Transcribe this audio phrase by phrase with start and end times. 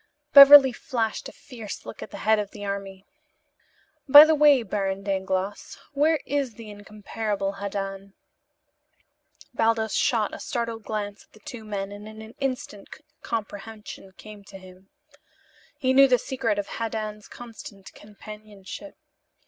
[0.33, 3.05] Beverly flashed a fierce look at the head of the army.
[4.09, 8.15] "By the way, Baron Dangloss, where is the incomparable Haddan?"
[9.53, 12.87] Baldos shot a startled glance at the two men and in an instant
[13.21, 14.89] comprehension came to him.
[15.77, 18.95] He knew the secret of Haddan's constant companionship.